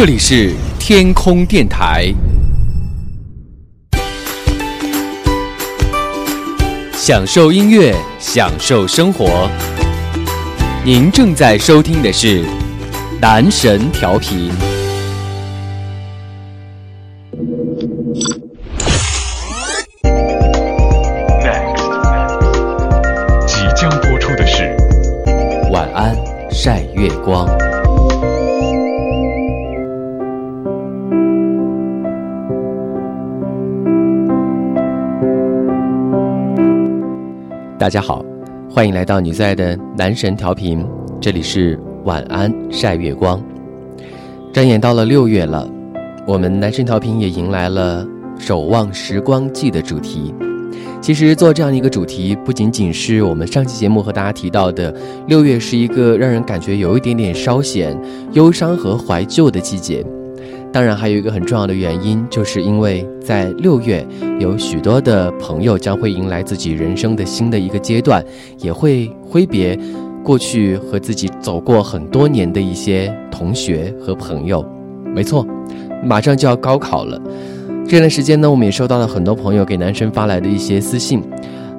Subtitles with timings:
[0.00, 2.14] 这里是天空电台，
[6.92, 9.50] 享受音乐，享受生活。
[10.84, 12.44] 您正在收听的是
[13.20, 14.52] 男神调频。
[37.78, 38.24] 大家好，
[38.68, 40.84] 欢迎来到你最爱的男神调频，
[41.20, 43.40] 这里是晚安晒月光。
[44.52, 45.70] 转眼到了六月了，
[46.26, 48.04] 我们男神调频也迎来了
[48.36, 50.34] 守望时光季的主题。
[51.00, 54.92] 其实做这样一个主题，不仅仅是我们上期节目和大家提到的，
[55.28, 57.96] 六月是一个让人感觉有一点点稍显
[58.32, 60.04] 忧伤和怀旧的季节。
[60.70, 64.06] 当然，还有一个很重要的原因，就是因为在六月，
[64.38, 68.22] 有许多的朋友将会迎来自己人生的新的一个阶段，
[68.58, 69.76] 也会挥别
[70.22, 74.64] 过去和自己走过很多年的一些同学和朋友。
[75.14, 75.44] 没错，
[76.04, 77.20] 马上就要高考了。
[77.88, 81.22] 这段时间呢，我们也收到了很多朋友给男生发来的一些私信，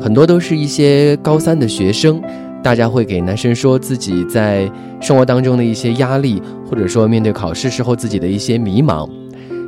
[0.02, 2.20] 很多都是一些高三的学生。
[2.62, 9.10] 大家会给男生说自己在生活当中的一些压力，或者说面对考试时候自己的一些迷茫。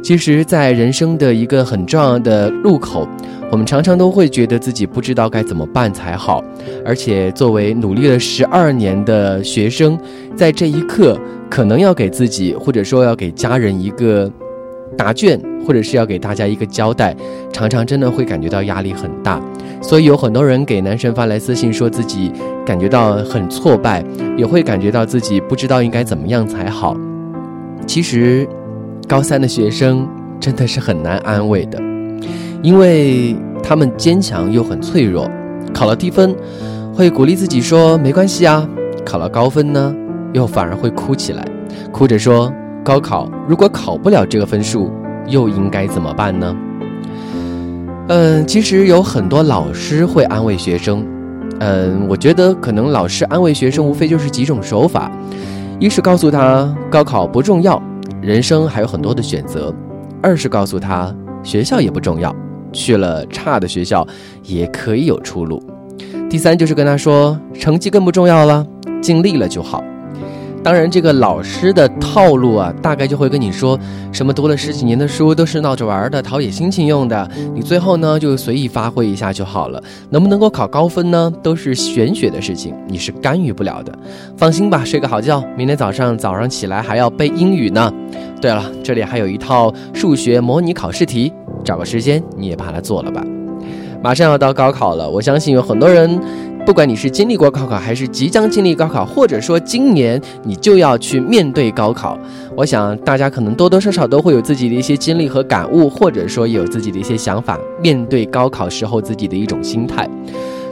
[0.04, 3.08] 其实，在人生的一个很重要的路口，
[3.52, 6.44] 我们常常都会觉得自己不知道该怎么办才好。
[6.84, 9.98] 而且，作为努力了十二年的学生，
[10.36, 11.16] 在这一刻，
[11.52, 14.32] 可能要给自己，或者说要给家人一个
[14.98, 15.40] 答卷。
[15.72, 17.16] 或者是要给大家一个交代，
[17.54, 19.42] 常常真的会感觉到压力很大，
[19.82, 22.30] 所以有很多人给男神发来私信，说自己
[22.66, 24.04] 感觉到很挫败，
[24.36, 26.98] 也会感觉到自己不知道应该怎么样才好。
[27.88, 28.46] 其实，
[29.08, 30.06] 高三的学生
[30.42, 31.82] 真的是很难安慰的，
[32.62, 35.26] 因为他们坚强又很脆弱。
[35.74, 36.36] 考了低分，
[36.94, 38.68] 会鼓励自己说没关系啊；
[39.06, 39.96] 考了高分呢，
[40.34, 41.48] 又反而会哭起来，
[41.94, 42.52] 哭着说
[42.84, 44.92] 高考如果考不了这个分数。
[45.32, 46.56] 又应该怎么办呢？
[48.10, 51.04] 嗯，其实有很多老师会安慰学生。
[51.60, 55.12] 嗯，我觉得可能老师安慰学生无非就是几种手法：
[55.80, 57.82] 一是告诉他高考不重要，
[58.22, 59.74] 人生还有很多的选择；
[60.22, 62.36] 二是告诉他学校也不重要，
[62.74, 64.06] 去了差的学校
[64.44, 65.60] 也可以有出路；
[66.30, 68.66] 第三就是跟他说成绩更不重要了，
[69.02, 69.84] 尽力了就好。
[70.64, 73.80] 当然，这个老师的套路啊，大概就会跟你说，
[74.12, 79.82] 什么读了十几年的书都是闹着玩的，陶冶心情用的，你最后呢就随意发挥一下就好了。
[80.12, 83.92] 能不能够考高分呢，都是玄学的事情，你是干预不了的。
[84.38, 87.92] 放心吧，睡个好觉，明天早上早上起来还要背英语呢。
[88.40, 91.34] 对了，这里还有一套数学模拟考试题，
[91.64, 93.26] 找个时间你也把它做了吧。
[94.04, 96.20] 马上要到高考了，我相信有很多人。
[96.66, 102.18] 不管你是经历过高考，还是即将经历高考，或者说今年你就要去面对高考，
[102.56, 110.08] 我想大家可能多多少少都会有自己的一些经历和感悟，或者说有自己的一些想法，面对高考时候自己的一种心态。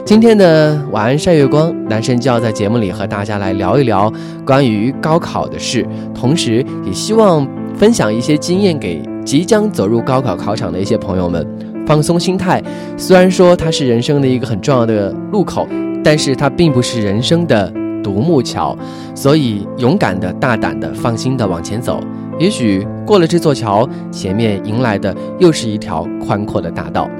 [0.06, 4.10] 今天的晚安晒月光，男神就要在节目里和大家来聊一聊
[4.46, 7.46] 关于高考的事，同时也希望
[7.76, 11.46] 分享一些经验给即将走入高考考场的一些朋友们。
[11.90, 12.62] 放松心态，
[12.96, 15.66] 虽然说它是人生的一个很重要的路口，
[16.04, 17.68] 但是它并不是人生的
[18.00, 18.78] 独木桥，
[19.12, 21.98] 所以勇敢的、大胆的、放心的往前走。
[22.38, 27.10] 也许过了这座桥，前面迎来的又是一条宽阔的大道。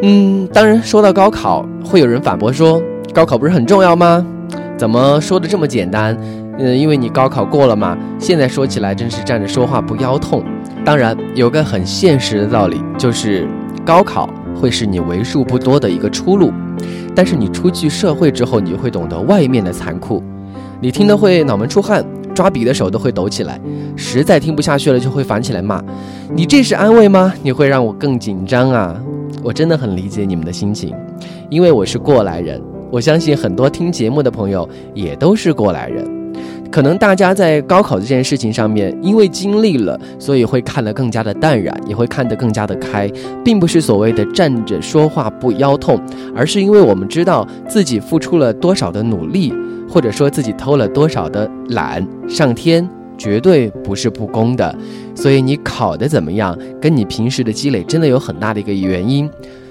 [0.00, 2.80] 嗯，当然说到高考，会有人反驳说，
[3.12, 4.24] 高考不是很重要吗？
[4.78, 6.16] 怎么说的这么简单？
[6.58, 7.94] 嗯，因为你高考过了嘛。
[8.18, 10.42] 现在说起来真是站着说话不腰痛。
[10.82, 13.46] 当然，有个很现实的道理，就是。
[13.84, 16.52] 高考会是你为数不多的一个出路，
[17.14, 20.22] 但是你出去社会之后，你会懂得外面的残酷。
[20.80, 22.04] 你听得会脑门出汗，
[22.34, 23.60] 抓笔的手都会抖起来，
[23.96, 25.82] 实在听不下去了就会反起来骂。
[26.34, 27.32] 你这是安慰吗？
[27.42, 28.96] 你会让我更紧张啊！
[29.42, 30.94] 我真的很理解你们的心情，
[31.50, 32.60] 因为我是过来人。
[32.90, 36.21] 我相信很多听节目的朋友也都是过来人。
[36.72, 43.06] 可能大家在高考这件事情上面，因为经历了，所以会看得更加的淡然，也会看得更加的开，
[43.44, 46.00] 并不是所谓的站着说话不腰痛，
[46.34, 49.52] 而是因为我们知道自己付出了多少的努力，
[49.86, 52.88] 或者说自己偷了多少的懒，上天
[53.18, 54.74] 绝对不是不公的，
[55.14, 59.28] 所以你考的怎么样，跟你平时的积累真的有很大的一个原因。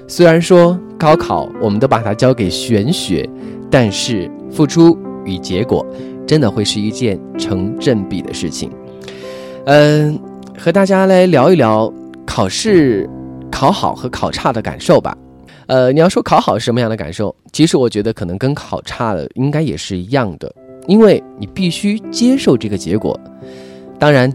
[0.07, 3.27] 虽然说高考我们都把它交给玄学，
[3.71, 4.95] 但是付出
[5.25, 5.83] 与结果。
[6.27, 8.71] 真的会是一件成正比的事情。
[9.65, 10.19] 嗯，
[10.57, 11.91] 和大家来聊一聊
[12.25, 13.09] 考试
[13.51, 15.18] 考好和考差的感受吧。
[15.68, 17.35] 呃，你要说考好是什么样的感受？
[17.51, 20.53] 其实我觉得可能跟考差的应该也是一样的，
[20.88, 23.19] 因为你必须接受这个结果。
[24.00, 24.31] 当然。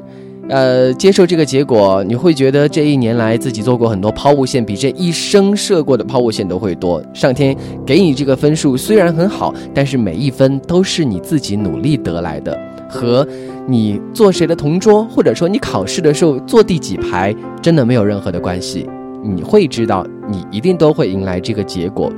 [0.49, 7.03] 呃，接受这个结果，你会觉得这一年来自己做过很多抛物线，比这一生射过的抛物线都会多。
[7.13, 12.57] 上天给你这个分数虽然很好，但是每一分都是你自己努力得来的，
[12.89, 13.27] 和
[13.67, 18.89] 你坐谁的同桌，或者说你考试的时候坐第几排，真的没有任何的关系。
[19.25, 22.13] 你会知道，你一定都会迎来这个结果。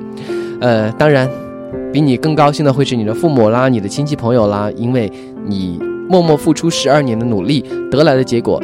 [0.60, 1.26] 呃，当然，
[1.90, 5.10] 比你更高兴的会是你的父母啦，你的亲戚朋友啦，因为
[5.46, 5.80] 你。
[6.08, 8.62] 默默付出十二年的努力得来的结果，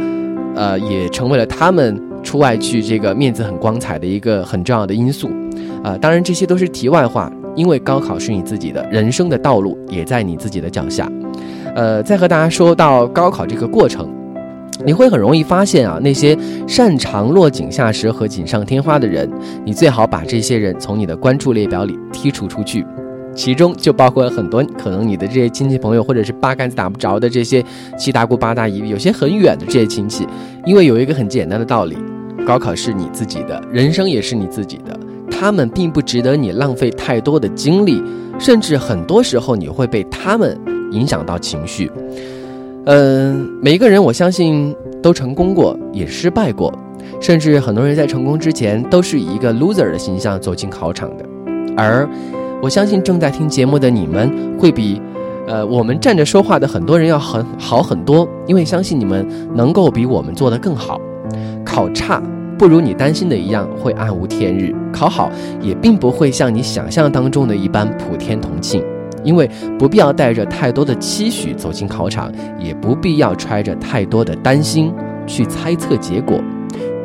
[0.55, 5.29] 呃，也成为了他们出外去这个面子很光彩的一个很重要的因素，
[5.83, 11.07] 啊，当然这些都是题外话，因为高考是你自己的人生的道路也在你自己的脚下，
[11.75, 14.09] 呃，再和大家说到高考这个过程，
[14.87, 16.37] 你会很容易发现啊，那些
[16.67, 19.31] 擅长落井下石和锦上添花的人，
[19.65, 22.87] 你最好把这些人从你的关注列表里剔除出去。
[23.35, 27.65] 其中就包括了很多可能你的这些亲戚朋友，或者是八竿子打不着的这些
[27.99, 30.27] 七大姑八大姨，有些很远的这些亲戚，
[30.65, 31.97] 因为有一个很简单的道理，
[32.47, 34.99] 高考是你自己的，人生也是你自己的，
[35.31, 38.03] 他们并不值得你浪费太多的精力，
[38.39, 40.59] 甚至很多时候你会被他们
[40.93, 41.91] 影响到情绪。
[42.87, 46.73] 嗯，每一个人我相信都成功过，也失败过，
[47.21, 51.25] 甚至很多人在成功之前都是以一个 loser 的形象走进考场的，
[51.77, 52.09] 而。
[52.63, 55.01] 我相信正在听节目的你们会比，
[55.47, 60.99] 呃，我们站着说话的很多人要很好很多，因为相信你们能够比我们做得更好。
[61.65, 62.23] 考差
[62.59, 65.31] 不如你担心的一样会暗无天日，考好
[65.61, 68.83] 也并不会像你想象当中的一般普天同庆。
[69.23, 69.49] 因为
[69.79, 74.93] 不必要带着太多的期许走进考场，也不必要揣着太多的担心
[75.27, 76.39] 去猜测结果。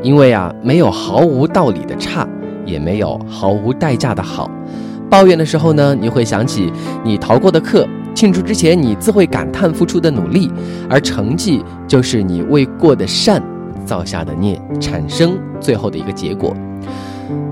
[0.04, 2.28] 因为啊，没有毫无道理的差，
[2.66, 4.52] 也没有毫无代价的好。
[5.10, 6.72] 抱怨的时候呢，你会想起
[7.04, 7.84] 你逃过的课；
[8.14, 10.48] 庆祝之前，你自会感叹付出的努力；
[10.90, 13.42] 而成绩就是你未过的善
[13.86, 16.54] 造下的孽，产生最后的一个结果。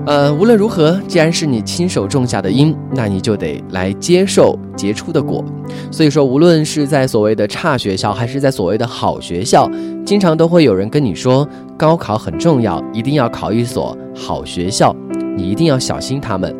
[0.06, 5.44] 呃，无论如何，既然是你亲手种下的因，那你就得来接受结出的果。
[5.90, 9.70] 所以说，无论是在所谓的差学校，还是在所谓的好学校，
[10.06, 11.46] 经常都会有人跟你说，
[11.76, 14.96] 高考很重要，一定要考一所好学校。
[15.38, 16.52] 你一定要小心他们，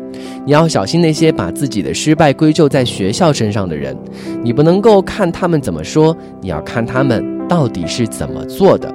[0.45, 3.95] 你要小心那些把自己的失败归咎在学校身上的人。
[4.41, 8.89] 你不能够看他们怎么说，你要看他们到底是怎么做的。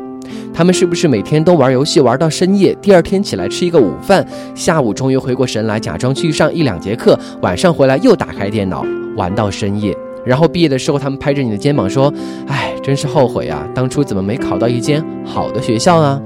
[0.54, 8.86] 他们是不是每天都玩游戏玩到深夜，第二天起来吃一个午饭，下午终于回过神来，假装去上一两节课，晚上回来又打开电脑
[9.16, 9.94] 玩到深夜，
[10.24, 12.10] 然后毕业的时候他们拍着你的肩膀说
[12.48, 16.22] ：“哎，真是后悔啊，当初怎么没考到一间好的学校呢？”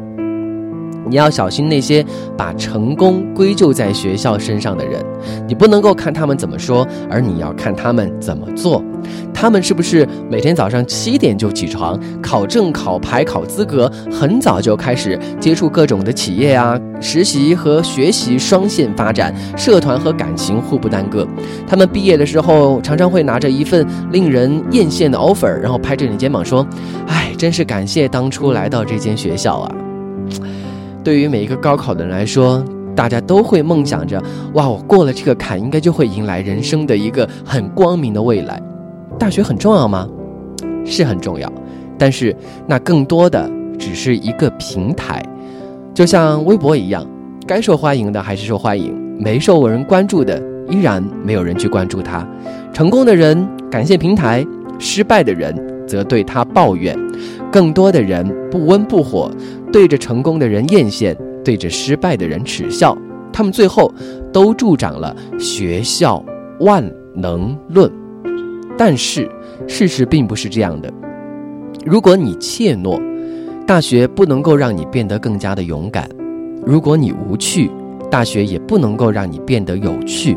[1.08, 2.04] 你要小心那些
[2.36, 5.04] 把成功归咎在学校身上的人，
[5.46, 8.82] 你不能够看他们怎么说，而你要看他们怎么做。
[9.32, 21.26] 他们是不是每天早上七点就起床，考证、考牌、考资格，很早就开始接触各种的企业啊，实习和学习双线发展，社团和感情互不耽搁。
[21.66, 26.66] 他们毕业的时候常常会拿着一份令人艳羡的 offer，然后拍着你肩膀说
[27.06, 29.74] ：“哎，真是感谢当初来到这间学校啊。”
[31.08, 32.62] 对于每一个高考的人来说，
[32.94, 34.22] 大家都会梦想着：
[34.52, 38.60] 哇，我过了这个坎，应该就会迎来人生的一个很光明的未来。
[39.18, 40.06] 大学很重要吗？
[40.84, 41.50] 是很重要，
[41.96, 42.36] 但是
[42.66, 45.24] 那更多的只是一个平台，
[45.94, 47.06] 就像微博一样，
[47.46, 50.38] 该受欢迎的还是受欢迎，没受人关注的
[50.68, 52.28] 依然没有人去关注它。
[52.70, 54.46] 成功的人感谢平台，
[54.78, 56.94] 失败的人则对他抱怨。
[57.50, 59.30] 更多的人不温不火，
[59.72, 62.96] 对着成功的人艳羡，对着失败的人耻笑，
[63.32, 63.92] 他们最后
[64.32, 66.24] 都助长了学校
[66.60, 66.84] 万
[67.14, 67.90] 能论。
[68.76, 69.28] 但是
[69.66, 70.92] 事实并不是这样的。
[71.84, 73.00] 如果你怯懦，
[73.66, 76.06] 大学不能够让你变得更加的勇敢；
[76.64, 77.70] 如果你无趣，
[78.10, 80.36] 大学也不能够让你变得有趣；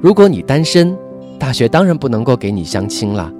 [0.00, 0.96] 如果你单身，
[1.38, 3.32] 大学当然不能够给你相亲了。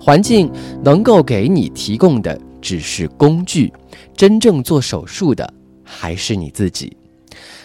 [0.00, 0.48] 环境
[0.84, 2.38] 能够给你提供的。
[2.60, 3.72] 只是工具，
[4.16, 5.52] 真正做手术的
[5.84, 6.96] 还是你自己。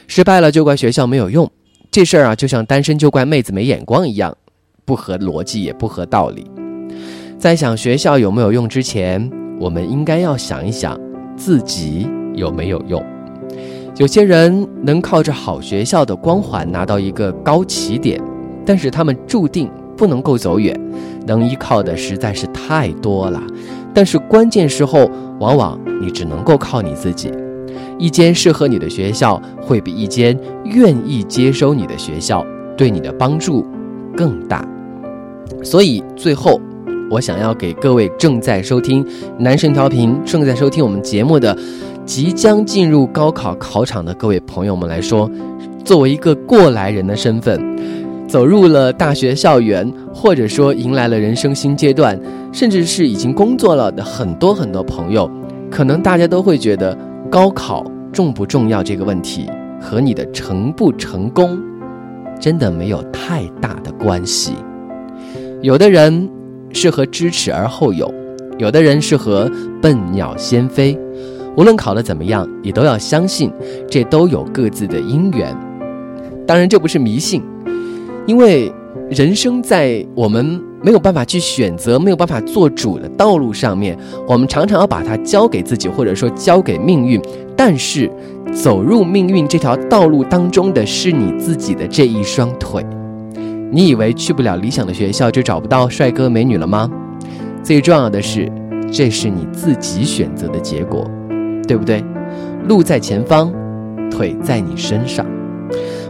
[0.07, 1.49] 失败了就怪学校没有用，
[1.89, 4.35] 这事儿啊，就像单身就怪妹子没眼光一样，
[4.85, 6.49] 不合逻辑也不合道理。
[7.37, 10.99] 在想学校有没有用之前，我们应该要想一想
[11.35, 13.03] 自己有没有用。
[13.97, 18.21] 有些人能靠着好学校的光环拿到一个高起点，
[18.65, 20.79] 但是他们注定不能够走远，
[21.25, 23.41] 能依靠的实在是太多了。
[23.93, 25.09] 但是关键时候，
[25.39, 27.31] 往往你只能够靠你自己。
[27.99, 32.45] 一间适合你的学校，会比一间愿意接收你的学校
[32.75, 33.65] 对你的帮助
[34.17, 34.67] 更大。
[35.63, 36.59] 所以最后，
[37.11, 39.05] 我想要给各位正在收听
[39.37, 41.55] 男神调频、正在收听我们节目的、
[42.03, 45.29] 即将进入高考考场的各位朋友们来说，
[45.85, 47.72] 作为一个过来人的身份，
[48.33, 52.19] 走入了大学校园，或者说迎来了人生新阶段，
[52.51, 55.29] 甚至是已经工作了的很多很多朋友，
[55.69, 56.97] 可能大家都会觉得
[57.29, 59.47] 高考重不重要这个问题
[59.79, 61.61] 和你的成不成功，
[62.39, 64.53] 真的没有太大的关系。
[65.61, 66.27] 有的人
[66.71, 68.11] 适合知耻而后勇，
[68.57, 69.47] 有的人适合
[69.79, 70.97] 笨鸟先飞。
[71.55, 73.53] 无论考得怎么样，也都要相信，
[73.87, 75.55] 这都有各自的因缘。
[76.47, 77.43] 当然，这不是迷信，
[78.25, 78.71] 因为
[79.09, 87.21] 人生在我们没有办法去选择、没有办法做主的道路上面，我们常常要把它交给自己，或者说交给命运。
[87.55, 88.09] 但是，
[88.53, 92.85] 走入命运这条道路当中的是你自己的这一双腿。
[93.71, 96.89] 你以为去不了理想的学校就找不到帅哥美女了吗？
[97.61, 98.51] 最重要的是，
[98.91, 101.09] 这是你自己选择的结果，
[101.67, 102.03] 对不对？
[102.67, 103.51] 路在前方，
[104.09, 105.25] 腿在你身上。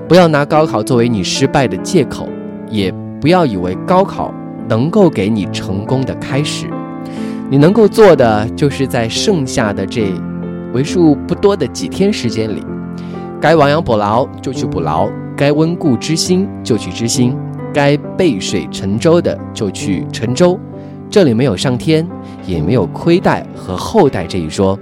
[0.08, 2.28] 不要拿高考作为你失败的借口，
[2.70, 4.34] 也不要以为高考
[4.68, 6.68] 能够给你成功的开始。
[7.50, 10.12] 你能够做的，就是在剩下的这
[10.74, 12.64] 为数不多的几天时间里，
[13.40, 17.36] 该亡羊补牢就去补牢，该温故知新就去知新。
[17.74, 20.60] 该背水沉舟的就去沉舟，
[21.10, 22.08] 这里没有上天，
[22.46, 24.78] 也没有亏待和厚待这一说。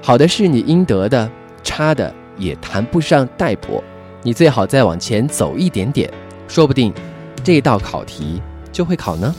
[0.00, 1.28] 好的是你应得的，
[1.64, 3.82] 差的也谈不上待薄。
[4.22, 6.12] 你最好再往前走一点点，
[6.46, 6.92] 说不定
[7.42, 9.34] 这道考题就会考呢。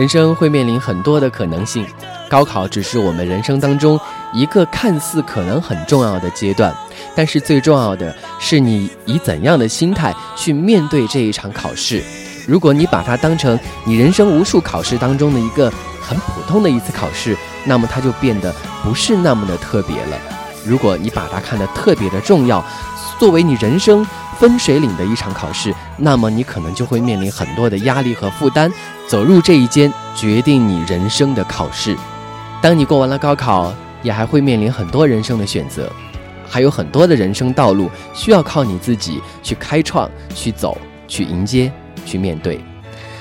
[0.00, 1.84] 人生会面临很多的可能性，
[2.26, 4.00] 高考只是我们人生当中
[4.32, 6.74] 一个看似可能很重要的阶段，
[7.14, 12.02] 但是最重要的是你以怎样的心态去面对这一场考试。
[12.48, 18.50] 如果你把它当成你人生无数考试当中的一个很普通的一次考试，那么它就变得
[18.82, 20.16] 不是那么的特别了。
[20.64, 22.64] 如果你把它看得特别的重要，
[23.18, 24.06] 作为你人生
[24.40, 28.72] 分水岭的一场考试，那么你可能就会面临很多的压力和负担，
[29.06, 31.94] 走入这一间决定你人生的考试。
[32.62, 33.70] 当你过完了高考，
[34.02, 35.92] 也还会面临很多人生的选择，
[36.48, 41.70] 还有很多的人生道路需要靠你自己去开创、去走、去迎接、
[42.06, 42.58] 去面对。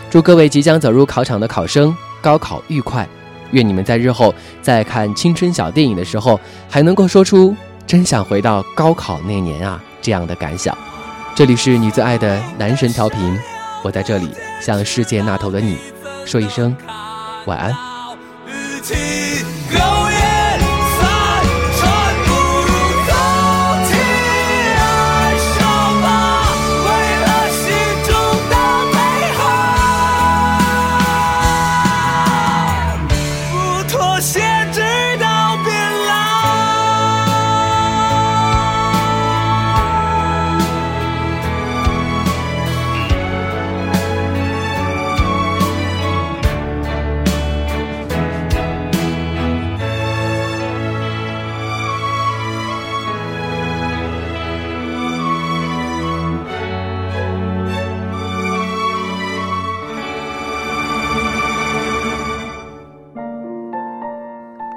[0.09, 3.05] 祝各位即将走入考场的考生高考愉快！
[3.51, 7.53] 愿你们在日后在看青春小电影的时候，还能够说出
[7.85, 10.77] “真想回到高考那年啊”这样的感想。
[11.39, 13.39] 这里是你最爱的男神调频，
[13.81, 14.29] 我在这里
[14.60, 15.77] 向世界那头的你
[16.25, 16.75] 说一声
[17.46, 17.88] 晚安。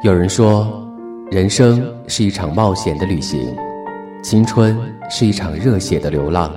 [0.03, 0.85] 有人说，
[1.31, 3.55] 人生是一场冒险的旅行，
[4.21, 4.77] 青春
[5.09, 6.53] 是一场热血的流浪。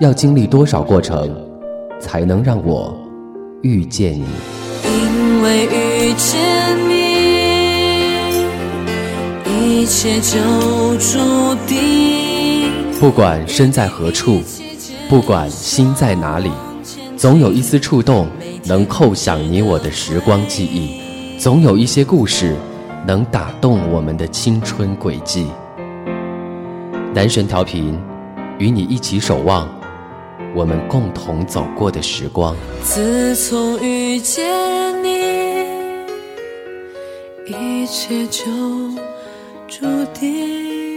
[0.00, 1.32] 要经历多少过程，
[2.00, 2.92] 才能让我
[3.62, 4.24] 遇见你？
[4.84, 6.40] 因为遇见
[6.88, 6.98] 你，
[9.80, 10.40] 一切就
[10.96, 12.72] 注定。
[12.98, 14.42] 不管身在何处，
[15.08, 16.50] 不管心在哪里，
[17.16, 18.26] 总有一丝触动
[18.64, 20.97] 能扣响你我的时光记忆，
[21.38, 22.56] 总有一些故事
[23.06, 25.46] 能打动我们的青春轨迹。
[27.14, 27.96] 男神调频，
[28.58, 29.68] 与你一起守望
[30.52, 32.56] 我们共同走过的时光。
[32.82, 34.44] 自从遇见
[35.04, 35.10] 你，
[37.46, 38.42] 一切就
[39.68, 40.87] 注定。